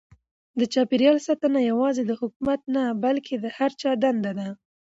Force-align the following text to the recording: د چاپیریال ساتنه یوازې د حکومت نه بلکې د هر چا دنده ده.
د 0.59 0.61
چاپیریال 0.73 1.17
ساتنه 1.27 1.59
یوازې 1.71 2.03
د 2.05 2.11
حکومت 2.21 2.61
نه 2.75 2.83
بلکې 3.03 3.35
د 3.39 3.45
هر 3.57 3.71
چا 3.81 3.91
دنده 4.03 4.31
ده. 4.39 4.49